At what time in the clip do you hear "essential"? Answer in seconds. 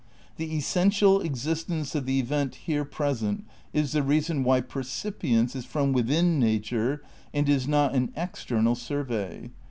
0.55-1.21